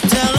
[0.00, 0.33] to tell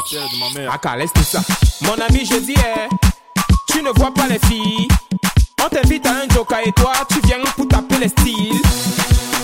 [0.00, 0.78] de ma mère.
[1.14, 1.40] Tout ça.
[1.82, 2.88] Mon ami, je dis, eh,
[3.68, 4.88] tu ne vois pas les filles.
[5.64, 8.60] On t'invite à un joker et toi, tu viens pour taper les styles.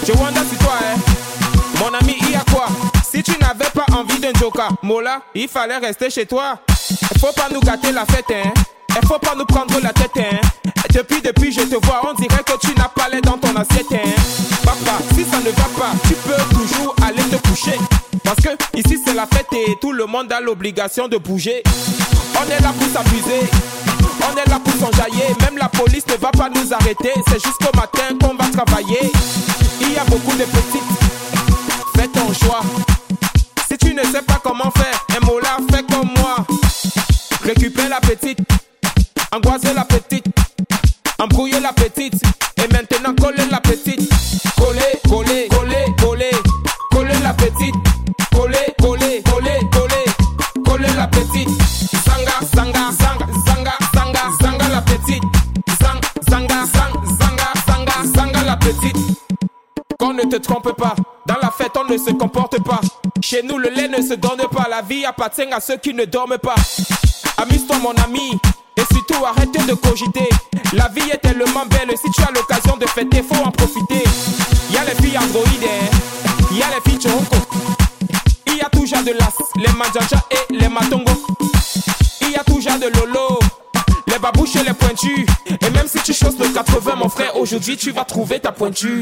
[0.07, 2.67] Je wonder si toi, eh, mon ami, il y a quoi?
[3.03, 6.59] Si tu n'avais pas envie d'un joker, Mola, il fallait rester chez toi.
[7.21, 8.51] Faut pas nous gâter la fête, hein.
[9.01, 10.41] Il faut pas nous prendre la tête, hein.
[10.93, 13.93] Depuis, depuis, je te vois, on dirait que tu n'as pas l'air dans ton assiette,
[13.93, 14.11] hein.
[14.65, 17.79] Papa, si ça ne va pas, tu peux toujours aller te coucher.
[18.25, 21.63] Parce que ici c'est la fête et tout le monde a l'obligation de bouger.
[22.41, 23.49] On est là pour s'amuser,
[24.23, 25.35] on est là pour s'enjailler.
[25.41, 29.11] Même la police ne va pas nous arrêter, c'est jusqu'au matin qu'on va travailler.
[29.81, 30.83] Il y a beaucoup de petites,
[31.97, 32.61] fais ton choix.
[33.71, 36.37] Si tu ne sais pas comment faire, un mot là, fais comme moi.
[37.45, 38.39] Récupère la petite,
[39.33, 40.27] angoisser la petite,
[41.19, 42.15] embrouiller la petite,
[42.57, 43.38] et maintenant coller
[59.99, 60.95] Qu'on ne te trompe pas,
[61.27, 62.81] dans la fête on ne se comporte pas.
[63.21, 66.05] Chez nous le lait ne se donne pas, la vie appartient à ceux qui ne
[66.05, 66.55] dorment pas.
[67.37, 68.39] Amuse-toi mon ami,
[68.77, 70.29] et surtout arrête de cogiter.
[70.73, 74.05] La vie est tellement belle, si tu as l'occasion de fêter, faut en profiter.
[74.71, 75.69] Y a les filles androïdes,
[76.53, 77.11] y a les filles.
[78.47, 81.13] Il y a toujours de l'as, les manjaja et les matongo.
[82.21, 83.41] Il y a toujours de lolo,
[84.29, 85.27] les babouches et les pointus.
[85.47, 89.01] Et même si tu choses le 80, mon frère, aujourd'hui tu vas trouver ta pointure.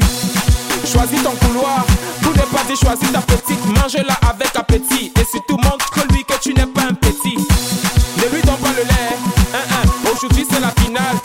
[0.85, 1.85] Choisis ton couloir,
[2.21, 3.65] tout n'est pas dit, choisis ta petite.
[3.65, 5.11] Mange-la avec appétit.
[5.19, 7.35] Et surtout montre-lui que tu n'es pas un petit.
[7.35, 9.17] Ne lui donne pas le lait,
[9.53, 11.17] hein, aujourd'hui c'est la finale.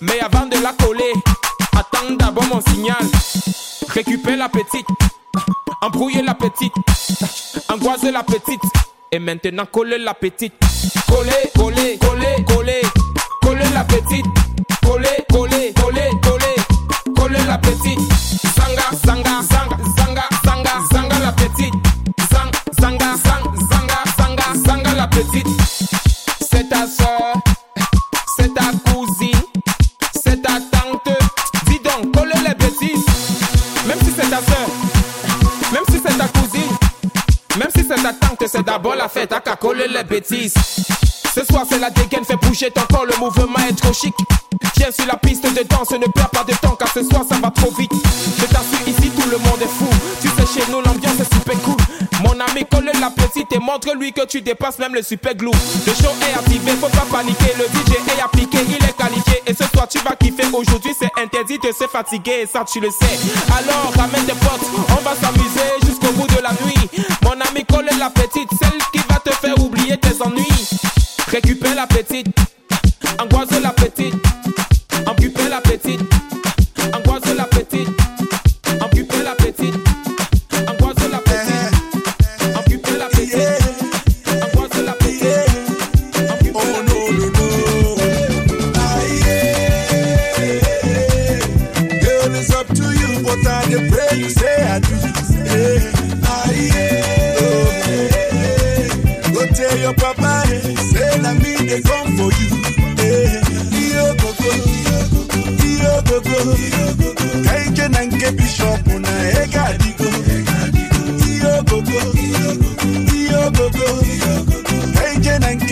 [0.00, 1.12] Mais avant de la coller,
[1.76, 2.16] attends
[3.88, 4.86] récupère la petite,
[5.82, 6.72] embrouiller la petite,
[7.68, 8.62] angoiser la petite,
[9.12, 10.54] et maintenant coller la petite.
[11.06, 12.82] Coller, coller, coller, coller,
[14.02, 14.26] petite,
[14.84, 16.56] coller, coller, coller, coller,
[17.14, 18.00] coller la petite.
[18.56, 21.74] Zanga, zanga, zanga, zanga, zanga la petite.
[22.30, 22.50] Zang,
[22.80, 25.46] zanga, zang, zanga, zanga, zanga la petite.
[26.40, 27.34] C'est ta soeur,
[38.02, 39.32] même si c'est d'abord la fête.
[39.32, 40.54] à qu'à coller les bêtises.
[41.34, 44.14] Ce soir c'est la dégaine, fais bouger ton corps, le mouvement est trop chic.
[44.76, 47.36] Viens sur la piste de danse, ne perds pas de temps car ce soir ça
[47.36, 47.92] va trop vite.
[48.38, 49.88] Je t'assure ici tout le monde est fou.
[50.20, 51.76] Tu sais chez nous l'ambiance est super cool.
[52.22, 55.50] Mon ami colle la petite et montre-lui que tu dépasses même le super glue.
[55.86, 57.54] Le show est activé, faut pas paniquer.
[57.58, 58.58] Le DJ est appliqué.
[59.46, 60.46] Et ce soir tu vas kiffer.
[60.52, 63.18] Aujourd'hui c'est interdit de se fatiguer ça tu le sais.
[63.56, 67.06] Alors ramène tes potes, on va s'amuser jusqu'au bout de la nuit.
[67.22, 70.70] Mon ami colle la petite, celle qui va te faire oublier tes ennuis.
[71.28, 72.28] Récupère la petite,
[73.18, 74.14] angoisse la petite,
[75.06, 76.00] occuper la petite,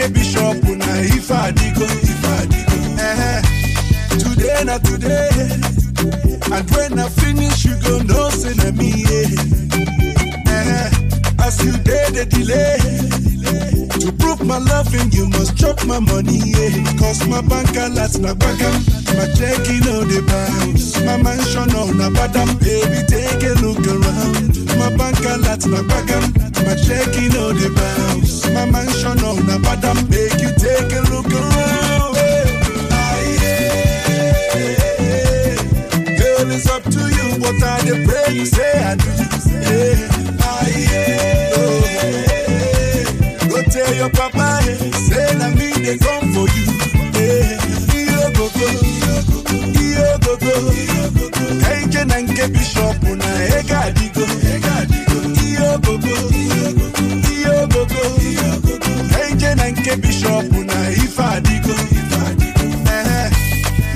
[0.00, 1.87] nke bishop na ife adigo.
[2.99, 3.43] Eh,
[4.19, 5.29] Today na today,
[6.52, 9.05] and when I finish you go know say na me.
[9.08, 10.00] Yeah.
[11.50, 12.79] As you did the delay.
[13.99, 16.70] To prove my loving, you must chop my money, yeah.
[16.94, 18.79] Cause my bank alerts na bagam,
[19.19, 20.94] my checking on the bounce.
[21.03, 24.63] My mansion on na badam, baby, take a look around.
[24.79, 26.22] My bank alerts na bagam,
[26.63, 28.46] my checking on the bounce.
[28.55, 32.15] My mansion on na badam, make you take a look around.
[32.94, 33.98] Ah, yeah.
[36.15, 39.10] Girl, it's up to you, I dey pray you say I do.
[39.67, 40.09] Yeah.
[45.91, 46.67] they come for you.
[48.32, 48.70] Gogo, gogo,
[49.01, 50.01] gogo.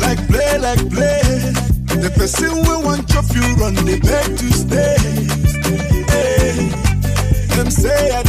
[0.01, 1.23] Like play, like play,
[1.87, 4.97] the person we want chop you run the beg to stay.
[6.11, 6.69] Hey,
[7.57, 8.24] them say I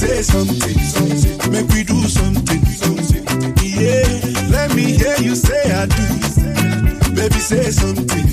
[0.00, 1.52] say something.
[1.52, 2.60] Make we do something.
[3.76, 4.08] Yeah,
[4.48, 7.14] let me hear you say I do.
[7.14, 8.24] Baby say something.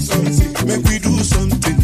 [0.66, 1.76] Make we do something.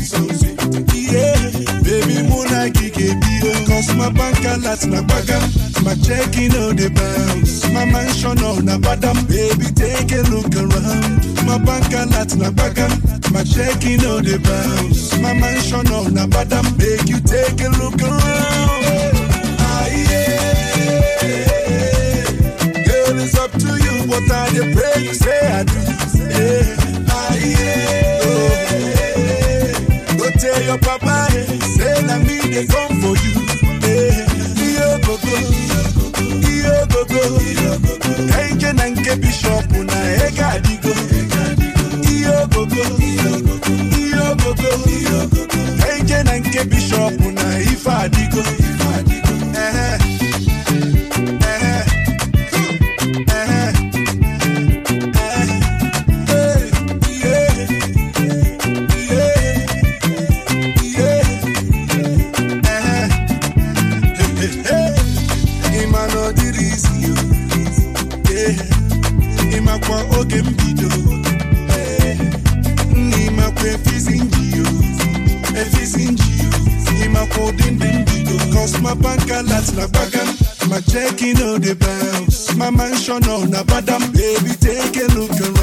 [0.96, 1.36] Yeah,
[1.84, 3.52] baby muna gige bio.
[3.68, 5.44] Cause my bank alerts na bagam.
[5.84, 7.66] My checking on the bounce.
[7.74, 9.28] My mansion on na badam.
[9.28, 11.20] Baby take a look around.
[11.46, 12.92] My bank alerts na bagam.
[13.34, 15.20] My checking on the bounce.
[15.20, 16.64] My mansion on na badam.
[16.78, 19.13] Make you take a look around.
[24.14, 25.80] But I dey pray you say I do.
[26.34, 27.10] Yeah.
[27.10, 28.26] Ah, yeah.
[28.26, 30.18] Oh.
[30.18, 33.34] Go tell your papa, eh, say na me dey come for you.
[33.82, 34.30] Yeah.
[34.64, 35.36] Iyo gogo,
[36.50, 37.22] iyo gogo,
[38.32, 40.94] kaije na nke bishop na ega adigo.
[42.12, 44.72] Iyo gogo, iyo gogo,
[45.82, 47.14] kaije na nke bishop
[79.50, 80.28] láti na gbàgán.
[80.70, 82.54] Màá jẹ́ kí on the bounce.
[82.56, 85.63] My mansion on Abadam, baby take a look around.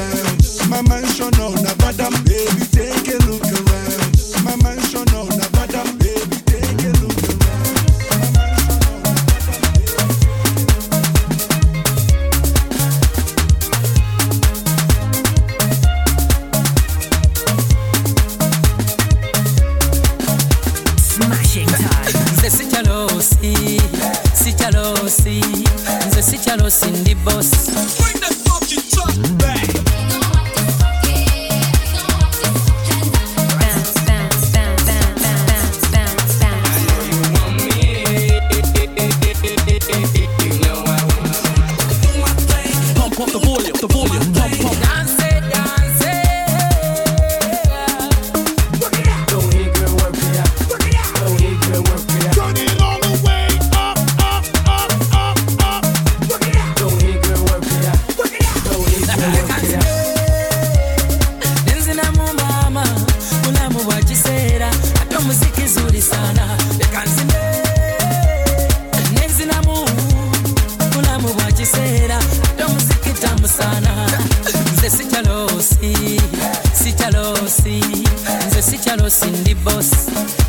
[79.10, 79.90] boss, ndi boss,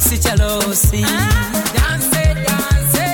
[0.10, 1.02] sikyalosi
[1.74, 3.06] danse danse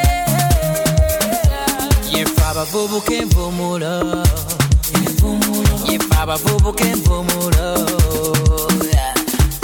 [2.11, 4.25] yefe abavubuka envumulo
[5.89, 7.87] yefe abavubuka envumulo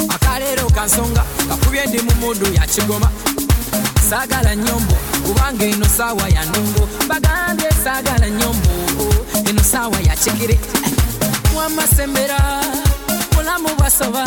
[0.10, 3.10] akaleero kansonga kakubye ndi mu muddu yakigoma
[4.10, 4.96] saagala nyombo
[5.28, 8.70] kubanga eno saawa ya ndongo bagambe saagala nyombo
[9.50, 10.60] eno saawa ya kikire
[11.58, 12.40] wamasembera
[13.36, 14.24] mulamu bwasoba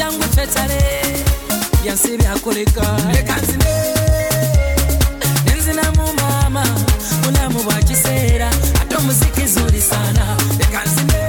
[0.00, 1.24] byangu cecare
[1.82, 3.74] byansi byakoleka lekanzine
[5.46, 6.64] nenzinamu mama
[7.22, 8.48] bulamu bwa kiseera
[8.80, 11.20] ate omuziki zulisana lekanzine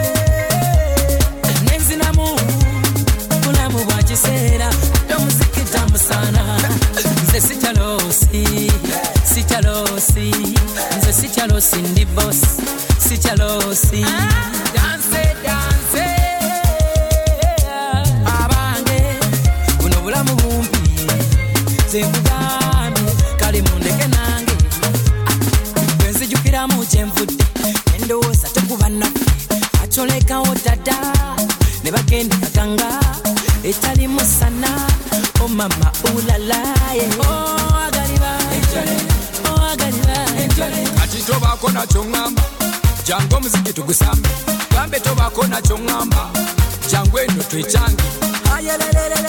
[1.70, 2.40] nenzinamu
[3.44, 6.44] bulamu bwa kiseera ate omuziki tamusana
[7.28, 8.72] nze sikyalosi
[9.34, 10.32] sikyalosi
[10.98, 12.48] nze sikyalosi ndi bosi
[13.10, 14.61] sikyalosi ah.
[43.42, 44.30] omuziki tugusambe.
[44.76, 46.24] Bambe tobaako nakyo ŋŋamba
[46.92, 48.04] jangu eno twekyange
[48.56, 49.21] ayelelele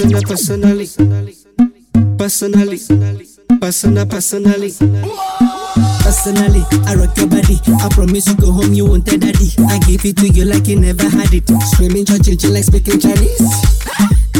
[0.00, 0.86] Persona, personally.
[2.16, 2.78] Personally.
[3.60, 4.72] Persona, personally.
[6.00, 7.60] Personally, I rock your body.
[7.68, 9.52] I promise you go home, you won't tell daddy.
[9.68, 11.44] I give it to you like you never had it.
[11.74, 13.44] Screaming, judging, like speaking Chinese.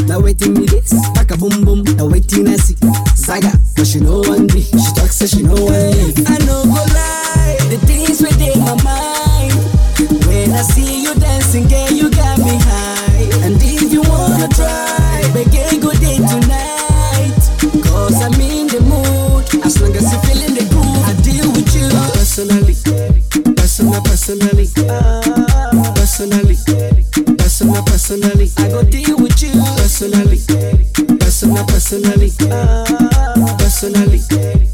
[0.07, 1.83] Now waiting me this, pack a boom boom.
[1.95, 2.75] Now waiting I see
[3.15, 4.63] Saga, cause she know one me.
[4.63, 6.09] She talks so she know one me.
[6.25, 9.53] I know go lie, the things within my mind.
[10.25, 13.45] When I see you dancing, girl, you got me high.
[13.45, 14.90] And if you wanna try
[15.41, 17.41] again, good day tonight.
[17.83, 19.65] Cause I'm in the mood.
[19.65, 21.89] As long as you're feeling the groove, I deal with you.
[22.13, 22.75] Personally,
[23.55, 24.67] personal, personally.
[25.95, 26.57] Personally,
[27.37, 28.49] personal, personally.
[28.57, 29.51] I go deal with you.
[29.77, 30.39] Personally,
[31.19, 32.31] personal, personally.
[33.57, 34.70] Personally.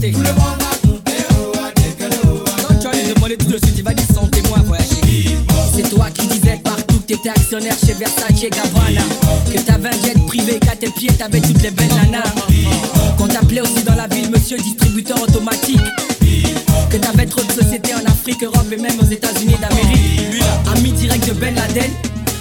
[0.00, 0.12] santé.
[0.12, 4.06] Tout le monde a coupé au oh, John lui tout de suite, il va dire
[4.14, 5.36] sans témoin voyager.
[5.74, 9.02] C'est toi qui disais partout que t'étais actionnaire chez Versace Gabbana.
[9.52, 12.32] Que t'avais un jet privé, qu'à tes pieds t'avais toutes les belles nanas.
[13.18, 15.80] Qu'on t'appelait aussi dans la ville monsieur distributeur automatique.
[16.90, 20.42] Que t'avais trop de sociétés en Afrique, Europe et même aux États-Unis d'Amérique.
[20.74, 21.90] Ami direct de Ben Laden,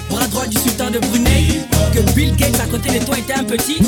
[0.09, 1.61] bras droit du sultan de Brunei.
[1.93, 3.79] Que Bill Gates à côté de toi était un petit.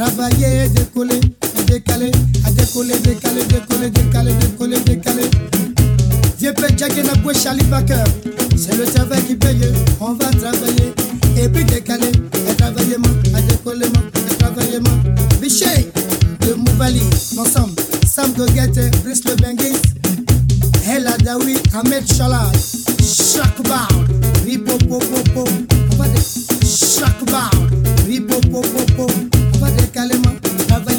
[0.00, 1.20] Travailler, décoller,
[1.66, 2.10] décaler,
[2.46, 5.30] à décoller, décaler, décoller, décaler, décoller, décaler.
[6.38, 7.52] Dieu peut checker la poche à.
[8.56, 9.60] C'est le travail qui paye,
[10.00, 10.94] on va travailler.
[11.36, 12.12] Et puis décaler,
[12.48, 12.96] à travailler,
[13.34, 14.78] à décoller, à travailler,
[15.38, 15.66] Vichy,
[16.46, 17.02] de Mouvali,
[17.36, 17.74] ensemble.
[18.06, 19.76] Sam Goguette, Brice Le Benguis,
[20.88, 22.50] El Adawi, Ahmed Chalal,
[23.02, 23.88] Shakbar,
[24.46, 25.44] Ripopopopo,
[25.92, 26.22] on va dire
[26.64, 27.50] Shakbar,
[28.06, 29.29] Ripopopopo.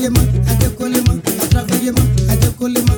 [0.01, 1.21] Adekolema, Adekolema,
[2.61, 2.90] call him.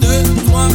[0.00, 0.68] Deux, trois,